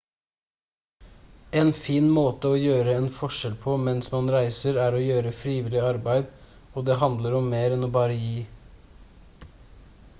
en 1.59 1.67
fin 1.79 2.07
måte 2.13 2.53
å 2.53 2.57
gjøre 2.61 2.95
en 3.01 3.09
forskjell 3.17 3.57
på 3.65 3.75
mens 3.89 4.09
man 4.13 4.31
reiser 4.35 4.79
er 4.85 4.97
å 4.97 5.01
gjøre 5.03 5.33
frivillig 5.41 5.83
arbeid 5.89 6.33
og 6.81 6.87
det 6.87 6.95
handler 7.03 7.35
om 7.41 7.51
mer 7.53 7.75
enn 7.77 7.89
å 7.89 7.91
bare 7.99 8.17
gi 8.23 8.41